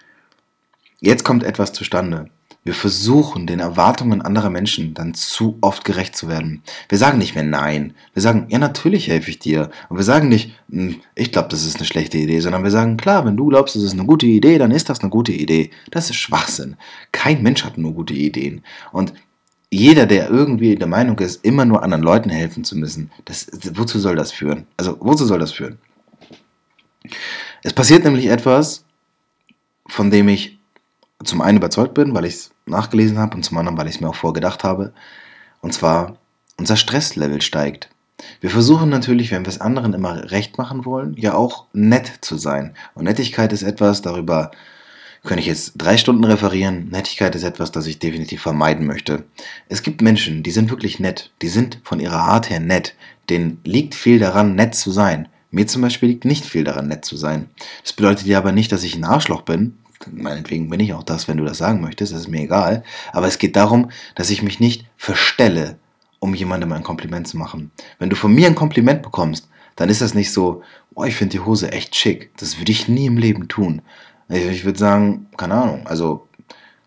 [0.99, 2.29] jetzt kommt etwas zustande.
[2.65, 6.63] Wir versuchen, den Erwartungen anderer Menschen dann zu oft gerecht zu werden.
[6.89, 7.93] Wir sagen nicht mehr Nein.
[8.15, 9.69] Wir sagen, ja, natürlich helfe ich dir.
[9.87, 12.97] Und wir sagen nicht, hm, ich glaube, das ist eine schlechte Idee, sondern wir sagen,
[12.97, 15.69] klar, wenn du glaubst, das ist eine gute Idee, dann ist das eine gute Idee.
[15.91, 16.75] Das ist Schwachsinn.
[17.11, 18.63] Kein Mensch hat nur gute Ideen.
[18.91, 19.13] Und
[19.69, 23.99] jeder, der irgendwie der Meinung ist, immer nur anderen Leuten helfen zu müssen, das, wozu
[23.99, 24.65] soll das führen?
[24.75, 25.77] Also, wozu soll das führen?
[27.61, 28.85] Es passiert nämlich etwas,
[29.85, 30.57] von dem ich
[31.23, 34.01] zum einen überzeugt bin, weil ich es nachgelesen habe und zum anderen, weil ich es
[34.01, 34.93] mir auch vorgedacht habe.
[35.61, 36.17] Und zwar,
[36.57, 37.89] unser Stresslevel steigt.
[38.39, 42.37] Wir versuchen natürlich, wenn wir es anderen immer recht machen wollen, ja auch nett zu
[42.37, 42.75] sein.
[42.93, 44.51] Und Nettigkeit ist etwas, darüber
[45.23, 46.89] könnte ich jetzt drei Stunden referieren.
[46.89, 49.25] Nettigkeit ist etwas, das ich definitiv vermeiden möchte.
[49.67, 51.31] Es gibt Menschen, die sind wirklich nett.
[51.41, 52.95] Die sind von ihrer Art her nett.
[53.29, 55.27] Denen liegt viel daran, nett zu sein.
[55.49, 57.49] Mir zum Beispiel liegt nicht viel daran, nett zu sein.
[57.81, 59.77] Das bedeutet ja aber nicht, dass ich ein Arschloch bin
[60.11, 62.83] meinetwegen bin ich auch das, wenn du das sagen möchtest, das ist mir egal.
[63.11, 65.77] Aber es geht darum, dass ich mich nicht verstelle,
[66.19, 67.71] um jemandem ein Kompliment zu machen.
[67.99, 71.33] Wenn du von mir ein Kompliment bekommst, dann ist das nicht so, oh, ich finde
[71.33, 72.31] die Hose echt schick.
[72.37, 73.81] Das würde ich nie im Leben tun.
[74.29, 76.27] Ich würde sagen, keine Ahnung, also,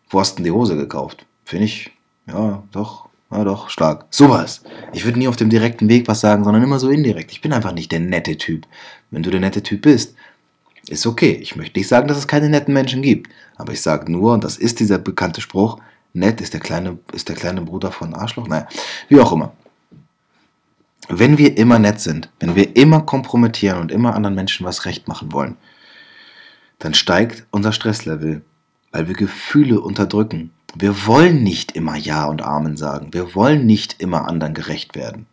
[0.09, 1.27] wo hast du denn die Hose gekauft?
[1.45, 1.93] Finde ich,
[2.27, 4.07] ja, doch, ja, doch, stark.
[4.11, 4.63] Sowas.
[4.93, 7.31] Ich würde nie auf dem direkten Weg was sagen, sondern immer so indirekt.
[7.31, 8.67] Ich bin einfach nicht der nette Typ.
[9.11, 10.15] Wenn du der nette Typ bist,
[10.89, 11.33] ist okay.
[11.33, 13.31] Ich möchte nicht sagen, dass es keine netten Menschen gibt.
[13.57, 15.79] Aber ich sage nur, und das ist dieser bekannte Spruch,
[16.13, 18.47] nett ist der kleine, ist der kleine Bruder von Arschloch.
[18.47, 18.69] Naja,
[19.09, 19.53] wie auch immer.
[21.09, 25.09] Wenn wir immer nett sind, wenn wir immer kompromittieren und immer anderen Menschen was recht
[25.09, 25.57] machen wollen,
[26.79, 28.43] dann steigt unser Stresslevel,
[28.93, 30.53] weil wir Gefühle unterdrücken.
[30.75, 33.09] Wir wollen nicht immer Ja und Amen sagen.
[33.13, 35.27] Wir wollen nicht immer anderen gerecht werden.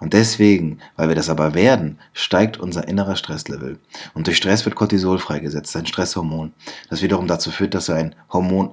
[0.00, 3.78] Und deswegen, weil wir das aber werden, steigt unser innerer Stresslevel.
[4.14, 6.52] Und durch Stress wird Cortisol freigesetzt, ein Stresshormon,
[6.88, 8.70] das wiederum dazu führt, dass ein Hormon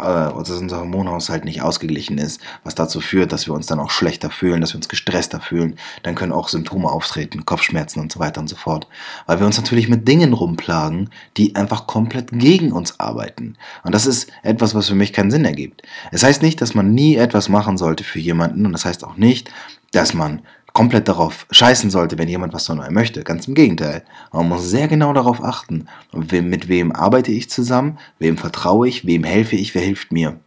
[0.00, 3.90] äh, dass unser Hormonhaushalt nicht ausgeglichen ist, was dazu führt, dass wir uns dann auch
[3.90, 5.76] schlechter fühlen, dass wir uns gestresster fühlen.
[6.02, 8.86] Dann können auch Symptome auftreten, Kopfschmerzen und so weiter und so fort.
[9.26, 13.56] Weil wir uns natürlich mit Dingen rumplagen, die einfach komplett gegen uns arbeiten.
[13.84, 15.82] Und das ist etwas, was für mich keinen Sinn ergibt.
[16.12, 19.16] Es heißt nicht, dass man nie etwas machen sollte für jemanden und das heißt auch
[19.16, 19.50] nicht,
[19.92, 23.22] dass man komplett darauf scheißen sollte, wenn jemand was von einem möchte.
[23.24, 24.04] Ganz im Gegenteil.
[24.32, 29.24] Man muss sehr genau darauf achten, mit wem arbeite ich zusammen, wem vertraue ich, wem
[29.24, 30.38] helfe ich, wer hilft mir.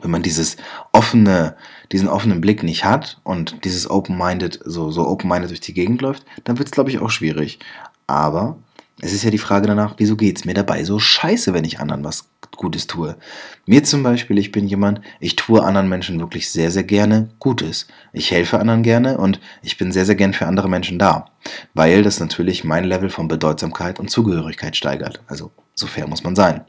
[0.00, 0.56] Wenn man dieses
[0.92, 1.56] offene,
[1.92, 6.24] diesen offenen Blick nicht hat und dieses open-minded, so, so open-minded durch die Gegend läuft,
[6.44, 7.58] dann wird es, glaube ich, auch schwierig.
[8.06, 8.56] Aber
[9.00, 11.80] es ist ja die Frage danach, wieso geht es mir dabei so scheiße, wenn ich
[11.80, 13.16] anderen was Gutes tue.
[13.64, 17.86] Mir zum Beispiel, ich bin jemand, ich tue anderen Menschen wirklich sehr, sehr gerne Gutes.
[18.12, 21.26] Ich helfe anderen gerne und ich bin sehr, sehr gern für andere Menschen da,
[21.74, 25.22] weil das natürlich mein Level von Bedeutsamkeit und Zugehörigkeit steigert.
[25.26, 26.62] Also so fair muss man sein.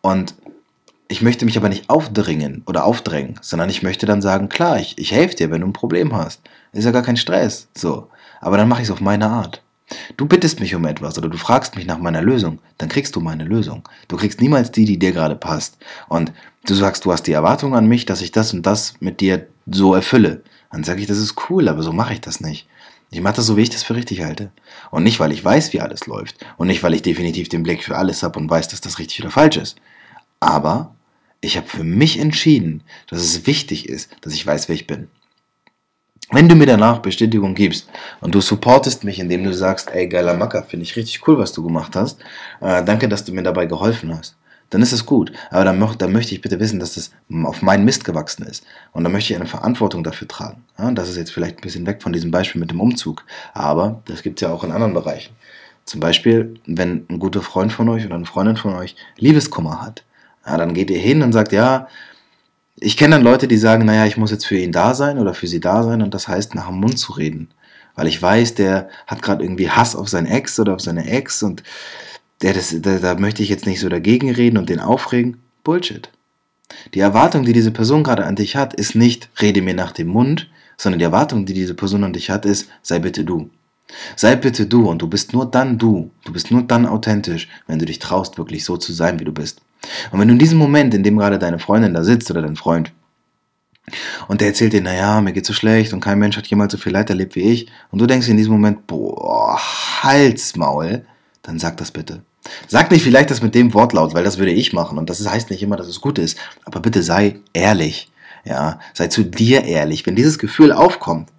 [0.00, 0.34] Und
[1.08, 4.96] ich möchte mich aber nicht aufdringen oder aufdrängen, sondern ich möchte dann sagen, klar, ich,
[4.98, 6.42] ich helfe dir, wenn du ein Problem hast.
[6.72, 7.68] Ist ja gar kein Stress.
[7.76, 8.08] So.
[8.40, 9.62] Aber dann mache ich es auf meine Art.
[10.16, 13.20] Du bittest mich um etwas oder du fragst mich nach meiner Lösung, dann kriegst du
[13.20, 13.88] meine Lösung.
[14.08, 15.78] Du kriegst niemals die, die dir gerade passt.
[16.08, 16.32] Und
[16.66, 19.46] du sagst, du hast die Erwartung an mich, dass ich das und das mit dir
[19.66, 20.42] so erfülle.
[20.70, 22.66] Dann sage ich, das ist cool, aber so mache ich das nicht.
[23.10, 24.50] Ich mache das so, wie ich das für richtig halte.
[24.90, 26.36] Und nicht, weil ich weiß, wie alles läuft.
[26.58, 29.20] Und nicht, weil ich definitiv den Blick für alles habe und weiß, dass das richtig
[29.20, 29.76] oder falsch ist.
[30.40, 30.94] Aber
[31.40, 35.08] ich habe für mich entschieden, dass es wichtig ist, dass ich weiß, wer ich bin.
[36.30, 37.88] Wenn du mir danach Bestätigung gibst
[38.20, 41.52] und du supportest mich, indem du sagst, ey, geiler Macker, finde ich richtig cool, was
[41.52, 42.20] du gemacht hast,
[42.60, 44.36] äh, danke, dass du mir dabei geholfen hast,
[44.68, 45.32] dann ist es gut.
[45.50, 47.12] Aber dann, dann, möchte ich bitte wissen, dass das
[47.44, 48.66] auf meinen Mist gewachsen ist.
[48.92, 50.64] Und dann möchte ich eine Verantwortung dafür tragen.
[50.78, 53.24] Ja, das ist jetzt vielleicht ein bisschen weg von diesem Beispiel mit dem Umzug.
[53.54, 55.34] Aber das gibt es ja auch in anderen Bereichen.
[55.86, 60.04] Zum Beispiel, wenn ein guter Freund von euch oder eine Freundin von euch Liebeskummer hat,
[60.46, 61.88] ja, dann geht ihr hin und sagt, ja,
[62.80, 65.34] ich kenne dann Leute, die sagen, naja, ich muss jetzt für ihn da sein oder
[65.34, 67.48] für sie da sein und das heißt, nach dem Mund zu reden.
[67.94, 71.42] Weil ich weiß, der hat gerade irgendwie Hass auf seinen Ex oder auf seine Ex
[71.42, 71.62] und
[72.42, 75.38] der, das, der, da möchte ich jetzt nicht so dagegen reden und den aufregen.
[75.64, 76.08] Bullshit.
[76.94, 80.08] Die Erwartung, die diese Person gerade an dich hat, ist nicht, rede mir nach dem
[80.08, 83.50] Mund, sondern die Erwartung, die diese Person an dich hat, ist, sei bitte du.
[84.14, 86.10] Sei bitte du und du bist nur dann du.
[86.24, 89.32] Du bist nur dann authentisch, wenn du dich traust, wirklich so zu sein, wie du
[89.32, 89.60] bist.
[90.10, 92.56] Und wenn du in diesem Moment, in dem gerade deine Freundin da sitzt oder dein
[92.56, 92.92] Freund,
[94.28, 96.78] und der erzählt dir, naja, mir geht's so schlecht und kein Mensch hat jemals so
[96.78, 97.68] viel Leid erlebt wie ich.
[97.90, 99.58] Und du denkst in diesem Moment, boah,
[100.02, 101.04] Halsmaul,
[101.42, 102.22] dann sag das bitte.
[102.66, 104.98] Sag nicht vielleicht das mit dem Wortlaut, weil das würde ich machen.
[104.98, 106.38] Und das heißt nicht immer, dass es gut ist.
[106.64, 108.10] Aber bitte sei ehrlich.
[108.44, 110.06] Ja, sei zu dir ehrlich.
[110.06, 111.30] Wenn dieses Gefühl aufkommt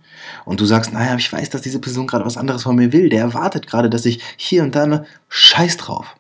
[0.46, 3.10] und du sagst, naja, ich weiß, dass diese Person gerade was anderes von mir will,
[3.10, 6.16] der erwartet gerade, dass ich hier und da eine Scheiß drauf.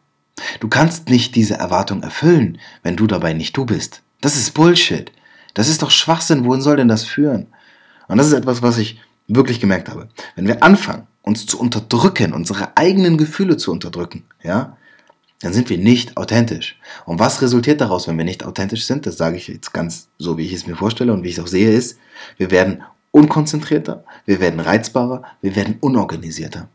[0.59, 4.01] Du kannst nicht diese Erwartung erfüllen, wenn du dabei nicht du bist.
[4.21, 5.11] Das ist Bullshit.
[5.53, 6.45] Das ist doch Schwachsinn.
[6.45, 7.47] Wohin soll denn das führen?
[8.07, 10.09] Und das ist etwas, was ich wirklich gemerkt habe.
[10.35, 14.77] Wenn wir anfangen, uns zu unterdrücken, unsere eigenen Gefühle zu unterdrücken, ja,
[15.41, 16.77] dann sind wir nicht authentisch.
[17.05, 19.05] Und was resultiert daraus, wenn wir nicht authentisch sind?
[19.05, 21.43] Das sage ich jetzt ganz so, wie ich es mir vorstelle und wie ich es
[21.43, 21.97] auch sehe, ist,
[22.37, 26.67] wir werden unkonzentrierter, wir werden reizbarer, wir werden unorganisierter.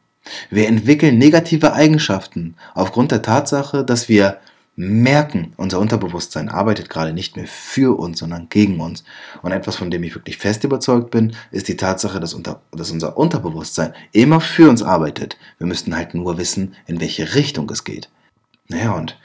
[0.51, 4.39] Wir entwickeln negative Eigenschaften aufgrund der Tatsache, dass wir
[4.77, 9.05] merken, unser Unterbewusstsein arbeitet gerade nicht mehr für uns, sondern gegen uns.
[9.43, 12.91] Und etwas, von dem ich wirklich fest überzeugt bin, ist die Tatsache, dass, unter, dass
[12.91, 15.37] unser Unterbewusstsein immer für uns arbeitet.
[15.59, 18.09] Wir müssten halt nur wissen, in welche Richtung es geht.
[18.69, 19.17] Naja, und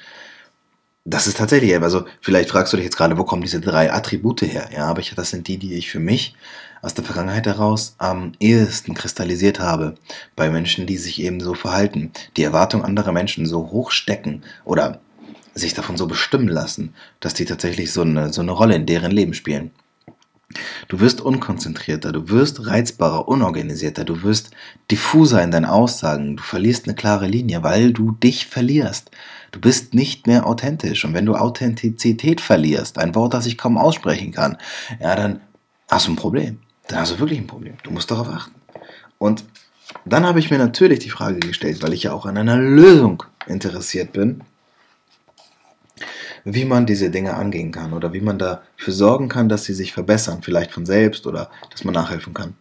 [1.05, 4.43] das ist tatsächlich, also vielleicht fragst du dich jetzt gerade, wo kommen diese drei Attribute
[4.43, 4.69] her?
[4.75, 6.35] Ja, aber ich, das sind die, die ich für mich
[6.81, 9.95] aus der Vergangenheit heraus am ehesten kristallisiert habe.
[10.35, 15.01] Bei Menschen, die sich eben so verhalten, die Erwartung anderer Menschen so hoch stecken oder
[15.53, 19.11] sich davon so bestimmen lassen, dass die tatsächlich so eine, so eine Rolle in deren
[19.11, 19.71] Leben spielen.
[20.87, 24.49] Du wirst unkonzentrierter, du wirst reizbarer, unorganisierter, du wirst
[24.89, 29.11] diffuser in deinen Aussagen, du verlierst eine klare Linie, weil du dich verlierst.
[29.51, 31.05] Du bist nicht mehr authentisch.
[31.05, 34.57] Und wenn du Authentizität verlierst, ein Wort, das ich kaum aussprechen kann,
[34.99, 35.41] ja, dann
[35.89, 36.59] hast du ein Problem.
[36.89, 37.75] Dann hast du wirklich ein Problem.
[37.83, 38.55] Du musst darauf achten.
[39.19, 39.45] Und
[40.05, 43.23] dann habe ich mir natürlich die Frage gestellt, weil ich ja auch an einer Lösung
[43.47, 44.41] interessiert bin,
[46.43, 49.93] wie man diese Dinge angehen kann oder wie man dafür sorgen kann, dass sie sich
[49.93, 52.55] verbessern, vielleicht von selbst oder dass man nachhelfen kann.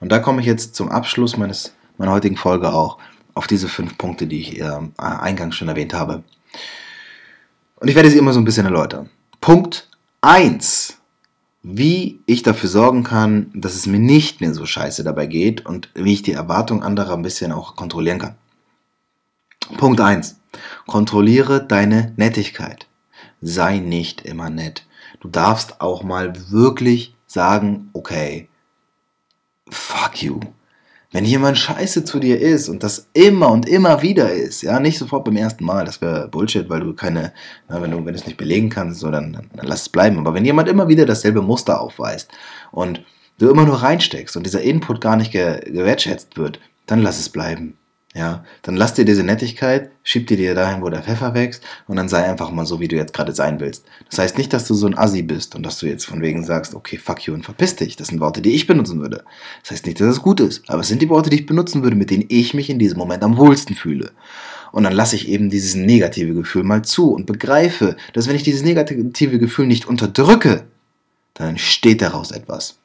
[0.00, 2.98] Und da komme ich jetzt zum Abschluss meines, meiner heutigen Folge auch
[3.34, 6.22] auf diese fünf Punkte, die ich äh, eingangs schon erwähnt habe.
[7.76, 9.10] Und ich werde sie immer so ein bisschen erläutern.
[9.40, 9.88] Punkt
[10.20, 11.01] 1.
[11.62, 15.90] Wie ich dafür sorgen kann, dass es mir nicht mehr so scheiße dabei geht und
[15.94, 18.34] wie ich die Erwartung anderer ein bisschen auch kontrollieren kann.
[19.78, 20.36] Punkt 1.
[20.86, 22.86] Kontrolliere deine Nettigkeit
[23.42, 24.86] sei nicht immer nett.
[25.20, 28.48] Du darfst auch mal wirklich sagen, okay,
[29.68, 30.40] fuck you.
[31.12, 34.98] Wenn jemand scheiße zu dir ist und das immer und immer wieder ist, ja, nicht
[34.98, 37.34] sofort beim ersten Mal, das wäre Bullshit, weil du keine,
[37.68, 40.18] na, wenn du, wenn es nicht belegen kannst, so, dann, dann, dann lass es bleiben.
[40.18, 42.30] Aber wenn jemand immer wieder dasselbe Muster aufweist
[42.70, 43.02] und
[43.38, 47.28] du immer nur reinsteckst und dieser Input gar nicht ge gewertschätzt wird, dann lass es
[47.28, 47.76] bleiben.
[48.14, 51.96] Ja, dann lass dir diese Nettigkeit, schieb dir die dahin, wo der Pfeffer wächst und
[51.96, 53.86] dann sei einfach mal so, wie du jetzt gerade sein willst.
[54.10, 56.44] Das heißt nicht, dass du so ein Assi bist und dass du jetzt von wegen
[56.44, 57.96] sagst, okay, fuck you und verpiss dich.
[57.96, 59.24] Das sind Worte, die ich benutzen würde.
[59.62, 61.82] Das heißt nicht, dass es gut ist, aber es sind die Worte, die ich benutzen
[61.82, 64.12] würde, mit denen ich mich in diesem Moment am wohlsten fühle.
[64.72, 68.42] Und dann lasse ich eben dieses negative Gefühl mal zu und begreife, dass wenn ich
[68.42, 70.64] dieses negative Gefühl nicht unterdrücke,
[71.32, 72.78] dann entsteht daraus etwas.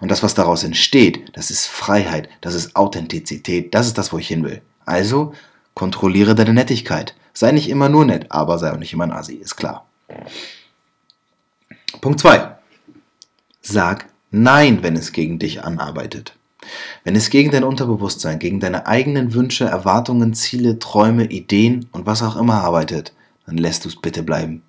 [0.00, 4.18] Und das, was daraus entsteht, das ist Freiheit, das ist Authentizität, das ist das, wo
[4.18, 4.60] ich hin will.
[4.84, 5.34] Also
[5.74, 7.14] kontrolliere deine Nettigkeit.
[7.32, 9.86] Sei nicht immer nur nett, aber sei auch nicht immer ein Asi, ist klar.
[12.00, 12.56] Punkt 2.
[13.62, 16.36] Sag Nein, wenn es gegen dich anarbeitet.
[17.04, 22.22] Wenn es gegen dein Unterbewusstsein, gegen deine eigenen Wünsche, Erwartungen, Ziele, Träume, Ideen und was
[22.22, 23.12] auch immer arbeitet,
[23.46, 24.62] dann lässt du es bitte bleiben.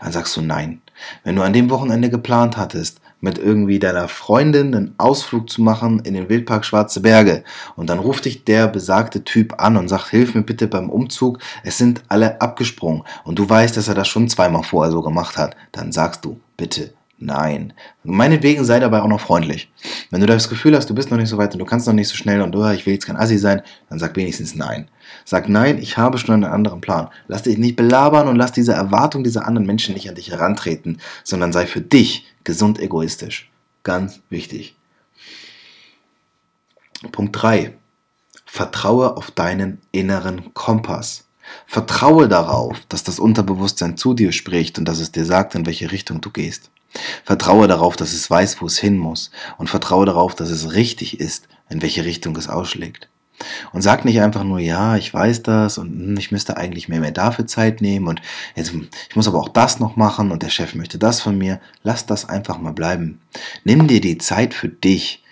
[0.00, 0.80] Dann sagst du Nein.
[1.22, 6.00] Wenn du an dem Wochenende geplant hattest, mit irgendwie deiner Freundin einen Ausflug zu machen
[6.00, 7.44] in den Wildpark Schwarze Berge.
[7.76, 11.38] Und dann ruft dich der besagte Typ an und sagt, hilf mir bitte beim Umzug.
[11.62, 13.04] Es sind alle abgesprungen.
[13.24, 15.56] Und du weißt, dass er das schon zweimal vorher so gemacht hat.
[15.72, 17.74] Dann sagst du, bitte Nein.
[18.02, 19.70] Meinetwegen sei dabei auch noch freundlich.
[20.10, 21.92] Wenn du das Gefühl hast, du bist noch nicht so weit und du kannst noch
[21.92, 24.88] nicht so schnell und oh, ich will jetzt kein Assi sein, dann sag wenigstens Nein.
[25.26, 27.08] Sag Nein, ich habe schon einen anderen Plan.
[27.28, 30.98] Lass dich nicht belabern und lass diese Erwartung dieser anderen Menschen nicht an dich herantreten,
[31.22, 33.50] sondern sei für dich gesund egoistisch.
[33.82, 34.76] Ganz wichtig.
[37.12, 37.74] Punkt 3.
[38.44, 41.24] Vertraue auf deinen inneren Kompass.
[41.66, 45.90] Vertraue darauf, dass das Unterbewusstsein zu dir spricht und dass es dir sagt, in welche
[45.90, 46.70] Richtung du gehst.
[47.24, 51.20] Vertraue darauf, dass es weiß, wo es hin muss und vertraue darauf, dass es richtig
[51.20, 53.08] ist, in welche Richtung es ausschlägt.
[53.72, 57.00] Und sag nicht einfach nur, ja, ich weiß das und hm, ich müsste eigentlich mehr,
[57.00, 58.20] mehr dafür Zeit nehmen und
[58.54, 58.72] jetzt,
[59.08, 61.60] ich muss aber auch das noch machen und der Chef möchte das von mir.
[61.82, 63.20] Lass das einfach mal bleiben.
[63.64, 65.22] Nimm dir die Zeit für dich.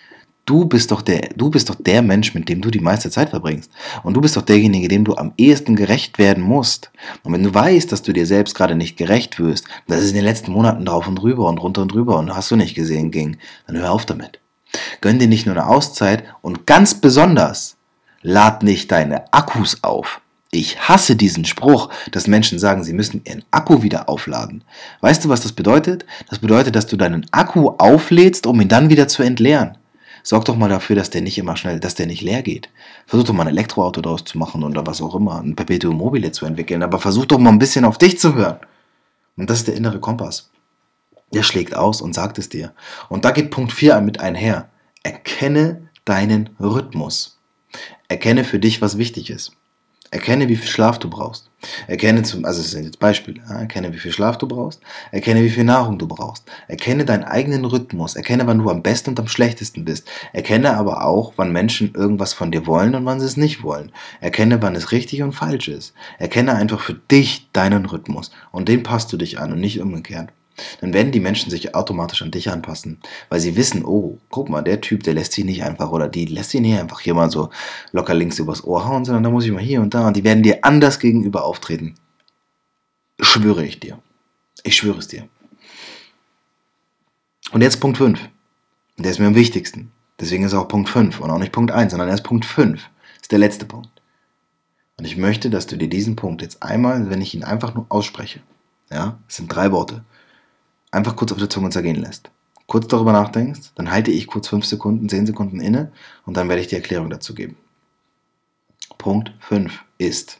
[0.45, 3.29] Du bist doch der, du bist doch der Mensch, mit dem du die meiste Zeit
[3.29, 3.69] verbringst.
[4.01, 6.89] Und du bist doch derjenige, dem du am ehesten gerecht werden musst.
[7.21, 10.15] Und wenn du weißt, dass du dir selbst gerade nicht gerecht wirst, das ist in
[10.15, 13.11] den letzten Monaten drauf und drüber und runter und drüber und hast du nicht gesehen
[13.11, 14.39] ging, dann hör auf damit.
[15.01, 17.77] Gönn dir nicht nur eine Auszeit und ganz besonders,
[18.21, 20.21] lad nicht deine Akkus auf.
[20.51, 24.63] Ich hasse diesen Spruch, dass Menschen sagen, sie müssen ihren Akku wieder aufladen.
[25.01, 26.05] Weißt du, was das bedeutet?
[26.27, 29.77] Das bedeutet, dass du deinen Akku auflädst, um ihn dann wieder zu entleeren.
[30.23, 32.69] Sorg doch mal dafür, dass der nicht immer schnell, dass der nicht leer geht.
[33.05, 36.31] Versuch doch mal ein Elektroauto daraus zu machen oder was auch immer, ein Perpetuum mobile
[36.31, 38.59] zu entwickeln, aber versuch doch mal ein bisschen auf dich zu hören.
[39.37, 40.49] Und das ist der innere Kompass.
[41.33, 42.73] Der schlägt aus und sagt es dir.
[43.07, 44.69] Und da geht Punkt 4 mit einher.
[45.03, 47.38] Erkenne deinen Rhythmus.
[48.09, 49.51] Erkenne für dich, was wichtig ist.
[50.11, 51.51] Erkenne, wie viel Schlaf du brauchst.
[51.85, 53.43] Erkenne zum, also das sind jetzt Beispiele.
[53.47, 53.59] Ja?
[53.59, 54.81] Erkenne, wie viel Schlaf du brauchst.
[55.11, 56.45] Erkenne, wie viel Nahrung du brauchst.
[56.67, 58.15] Erkenne deinen eigenen Rhythmus.
[58.15, 60.09] Erkenne, wann du am besten und am schlechtesten bist.
[60.33, 63.91] Erkenne aber auch, wann Menschen irgendwas von dir wollen und wann sie es nicht wollen.
[64.21, 65.93] Erkenne, wann es richtig und falsch ist.
[66.17, 68.31] Erkenne einfach für dich deinen Rhythmus.
[68.51, 70.33] Und den passt du dich an und nicht umgekehrt
[70.81, 74.61] dann werden die Menschen sich automatisch an dich anpassen, weil sie wissen, oh, guck mal,
[74.61, 77.29] der Typ, der lässt sich nicht einfach oder die lässt sich nicht einfach hier mal
[77.29, 77.49] so
[77.91, 80.23] locker links übers Ohr hauen, sondern da muss ich mal hier und da und die
[80.23, 81.95] werden dir anders gegenüber auftreten.
[83.19, 83.99] Schwöre ich dir.
[84.63, 85.27] Ich schwöre es dir.
[87.51, 88.19] Und jetzt Punkt 5.
[88.97, 89.91] Der ist mir am wichtigsten.
[90.19, 92.89] Deswegen ist auch Punkt 5 und auch nicht Punkt 1, sondern erst Punkt 5.
[93.21, 93.89] Ist der letzte Punkt.
[94.97, 97.85] Und ich möchte, dass du dir diesen Punkt jetzt einmal, wenn ich ihn einfach nur
[97.87, 98.41] ausspreche,
[98.91, 100.03] ja, es sind drei Worte,
[100.91, 102.31] einfach kurz auf der Zunge zergehen lässt.
[102.67, 105.91] Kurz darüber nachdenkst, dann halte ich kurz 5 Sekunden, 10 Sekunden inne
[106.25, 107.57] und dann werde ich die Erklärung dazu geben.
[108.97, 110.39] Punkt 5 ist,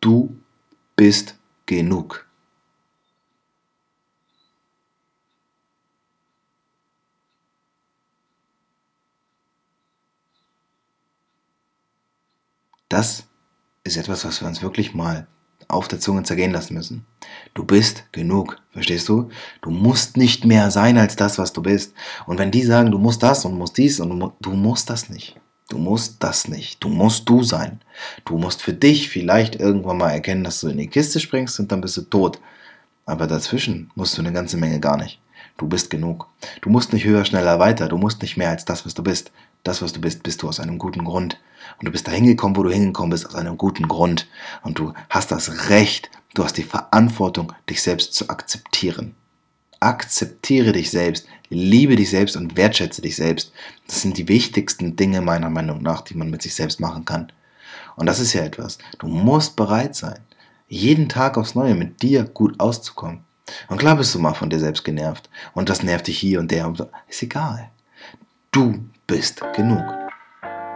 [0.00, 0.36] du
[0.94, 2.26] bist genug.
[12.88, 13.26] Das
[13.82, 15.26] ist etwas, was wir uns wirklich mal
[15.66, 17.04] auf der Zunge zergehen lassen müssen.
[17.54, 19.30] Du bist genug, verstehst du?
[19.62, 21.94] Du musst nicht mehr sein als das, was du bist.
[22.26, 25.36] Und wenn die sagen, du musst das und musst dies und du musst das nicht.
[25.68, 26.82] Du musst das nicht.
[26.82, 27.80] Du musst du sein.
[28.24, 31.70] Du musst für dich vielleicht irgendwann mal erkennen, dass du in die Kiste springst und
[31.70, 32.40] dann bist du tot.
[33.06, 35.20] Aber dazwischen musst du eine ganze Menge gar nicht.
[35.56, 36.26] Du bist genug.
[36.60, 37.88] Du musst nicht höher, schneller, weiter.
[37.88, 39.30] Du musst nicht mehr als das, was du bist.
[39.64, 41.40] Das, was du bist, bist du aus einem guten Grund.
[41.78, 44.28] Und du bist da hingekommen, wo du hingekommen bist, aus einem guten Grund.
[44.62, 49.14] Und du hast das Recht, du hast die Verantwortung, dich selbst zu akzeptieren.
[49.80, 53.52] Akzeptiere dich selbst, liebe dich selbst und wertschätze dich selbst.
[53.86, 57.32] Das sind die wichtigsten Dinge meiner Meinung nach, die man mit sich selbst machen kann.
[57.96, 58.78] Und das ist ja etwas.
[58.98, 60.20] Du musst bereit sein,
[60.68, 63.24] jeden Tag aufs Neue mit dir gut auszukommen.
[63.68, 65.28] Und klar bist du mal von dir selbst genervt.
[65.54, 66.72] Und das nervt dich hier und der.
[67.08, 67.70] Ist egal.
[68.54, 68.72] Du
[69.08, 69.82] bist genug.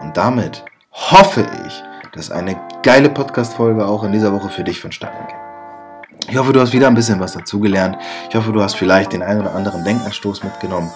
[0.00, 5.24] Und damit hoffe ich, dass eine geile Podcast-Folge auch in dieser Woche für dich vonstatten
[5.28, 6.28] geht.
[6.28, 7.96] Ich hoffe, du hast wieder ein bisschen was dazugelernt.
[8.28, 10.90] Ich hoffe, du hast vielleicht den einen oder anderen Denkanstoß mitgenommen.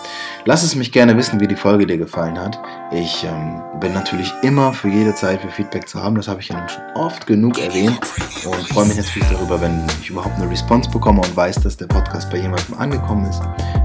[0.45, 2.61] Lass es mich gerne wissen, wie die Folge dir gefallen hat.
[2.91, 6.17] Ich ähm, bin natürlich immer für jede Zeit für Feedback zu haben.
[6.17, 8.01] Das habe ich ja nun schon oft genug erwähnt
[8.45, 11.87] und freue mich natürlich darüber, wenn ich überhaupt eine Response bekomme und weiß, dass der
[11.87, 13.41] Podcast bei jemandem angekommen ist.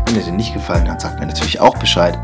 [0.06, 2.18] Wenn er dir nicht gefallen hat, sagt mir natürlich auch Bescheid.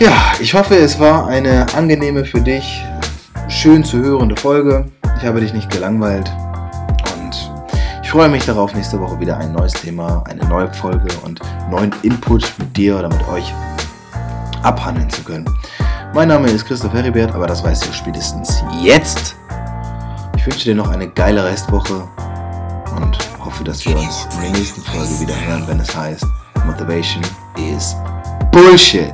[0.00, 2.82] Ja, ich hoffe, es war eine angenehme für dich,
[3.48, 4.86] schön zu hörende Folge.
[5.18, 6.32] Ich habe dich nicht gelangweilt
[7.14, 7.52] und
[8.02, 11.94] ich freue mich darauf, nächste Woche wieder ein neues Thema, eine neue Folge und neuen
[12.00, 13.52] Input mit dir oder mit euch
[14.62, 15.44] abhandeln zu können.
[16.14, 19.36] Mein Name ist Christoph Heribert, aber das weißt du spätestens jetzt.
[20.34, 22.08] Ich wünsche dir noch eine geile Restwoche
[22.96, 26.24] und hoffe, dass wir uns in der nächsten Folge wieder hören, wenn es heißt
[26.64, 27.22] Motivation
[27.58, 27.94] is
[28.50, 29.12] Bullshit.